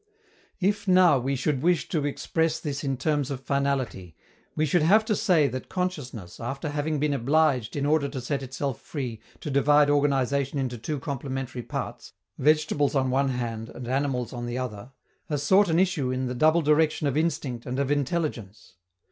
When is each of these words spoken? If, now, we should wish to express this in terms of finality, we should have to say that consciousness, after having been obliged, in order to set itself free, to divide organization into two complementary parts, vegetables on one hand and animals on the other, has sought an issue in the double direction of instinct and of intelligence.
If, 0.59 0.87
now, 0.87 1.19
we 1.19 1.35
should 1.35 1.61
wish 1.61 1.87
to 1.89 2.07
express 2.07 2.59
this 2.59 2.83
in 2.83 2.97
terms 2.97 3.29
of 3.29 3.39
finality, 3.45 4.15
we 4.55 4.65
should 4.65 4.81
have 4.81 5.05
to 5.05 5.15
say 5.15 5.47
that 5.49 5.69
consciousness, 5.69 6.39
after 6.39 6.69
having 6.69 6.97
been 6.97 7.13
obliged, 7.13 7.75
in 7.75 7.85
order 7.85 8.09
to 8.09 8.19
set 8.19 8.41
itself 8.41 8.81
free, 8.81 9.21
to 9.41 9.51
divide 9.51 9.91
organization 9.91 10.57
into 10.57 10.79
two 10.79 10.99
complementary 10.99 11.61
parts, 11.61 12.13
vegetables 12.39 12.95
on 12.95 13.11
one 13.11 13.29
hand 13.29 13.69
and 13.69 13.87
animals 13.87 14.33
on 14.33 14.47
the 14.47 14.57
other, 14.57 14.91
has 15.29 15.43
sought 15.43 15.69
an 15.69 15.77
issue 15.77 16.09
in 16.09 16.25
the 16.25 16.33
double 16.33 16.63
direction 16.63 17.05
of 17.05 17.15
instinct 17.15 17.67
and 17.67 17.77
of 17.77 17.91
intelligence. 17.91 18.73